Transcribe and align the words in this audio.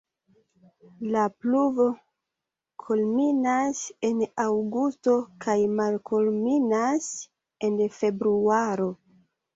La 1.15 1.23
pluvo 1.41 1.85
kulminas 2.83 3.83
en 4.09 4.25
aŭgusto 4.47 5.13
kaj 5.45 5.57
malkulminas 5.81 7.11
en 7.69 7.77
februaro. 8.01 8.93